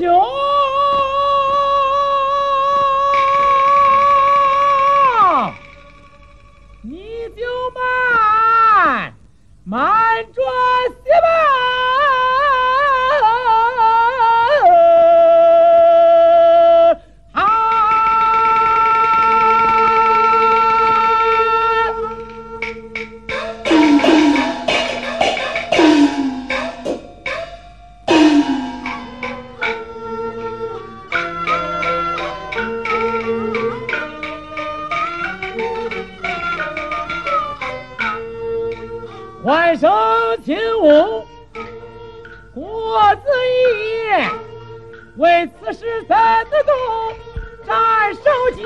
[0.00, 0.08] 兄，
[6.82, 9.12] 你就慢
[9.64, 10.42] 慢转
[39.42, 39.90] 欢声
[40.44, 41.24] 庆舞，
[42.54, 44.10] 国子仪
[45.16, 46.74] 为此事怎的动
[47.66, 48.20] 斩首
[48.54, 48.62] 级？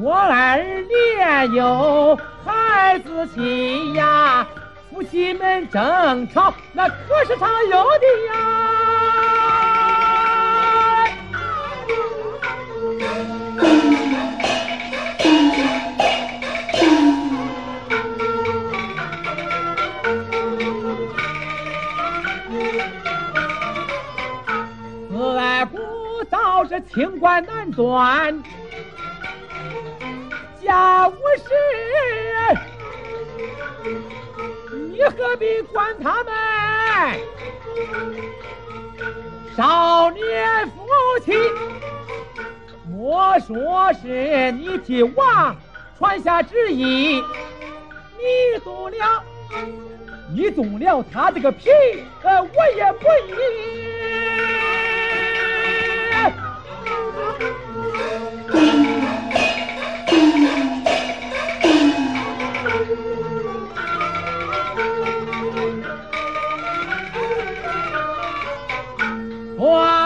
[0.00, 0.58] 我儿
[0.88, 4.44] 连有孩子亲呀，
[4.90, 8.59] 夫妻们争吵那可是常有的呀。
[26.70, 28.44] 是清官难断，
[30.62, 31.50] 家务事，
[34.92, 36.32] 你何必管他们？
[39.56, 40.86] 少年夫
[41.24, 41.32] 妻，
[42.88, 45.56] 莫说是你替王
[45.98, 47.20] 传下旨意，
[48.16, 49.24] 你动了，
[50.32, 51.68] 你动了他这个皮，
[52.22, 53.08] 呃，我也不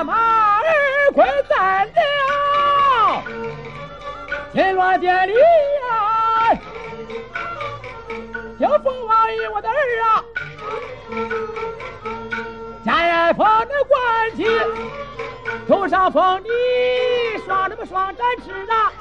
[0.05, 0.63] 马儿
[1.15, 3.23] 快在了，
[4.53, 6.55] 金銮殿里呀，
[8.59, 10.25] 听凤王爷我的儿啊，
[12.85, 14.45] 家宴封的官旗，
[15.67, 16.49] 头上封你
[17.47, 18.93] 双那么双展翅啊，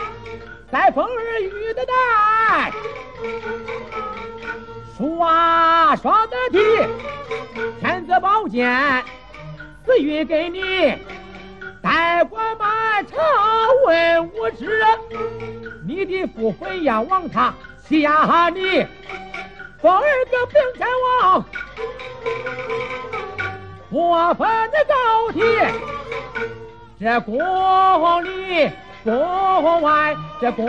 [0.72, 2.72] 再封儿玉的带，
[4.97, 6.88] 刷双的地，
[7.81, 9.03] 天子宝剑。
[9.93, 10.59] 赐予给你，
[11.83, 13.15] 代管满朝
[13.85, 14.87] 文武之人，
[15.87, 17.53] 你的父回燕王他
[17.87, 18.87] 欺压你，
[19.79, 20.87] 封儿个平天
[21.21, 21.45] 王，
[23.91, 25.41] 过分的高体，
[26.99, 27.37] 这宫
[28.23, 28.71] 里
[29.03, 30.65] 宫外，这宫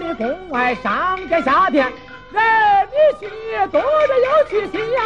[0.00, 1.90] 里宫外，上天下天，
[2.30, 2.42] 人
[2.90, 3.30] 的心
[3.72, 5.00] 多着有去心呀。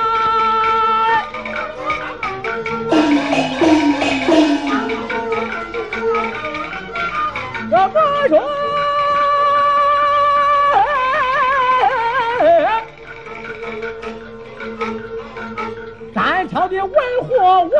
[16.92, 17.28] 为祸
[17.70, 17.72] 我，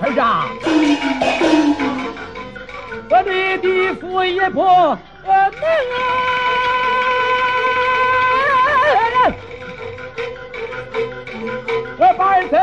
[0.00, 0.20] 儿子，
[3.10, 3.28] 我的
[3.58, 4.98] 地父也不能啊，
[11.98, 12.54] 我把儿子。